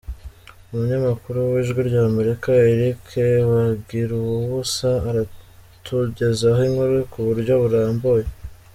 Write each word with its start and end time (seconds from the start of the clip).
Umunyamakuru 0.71 1.37
w’Ijwi 1.51 1.81
ry’Amerika 1.89 2.49
Eric 2.71 3.03
Bagiruwubusa 3.49 4.89
aratugezaho 5.09 6.59
inkuru 6.67 6.95
ku 7.11 7.19
buryo 7.27 7.53
burambuye. 7.63 8.25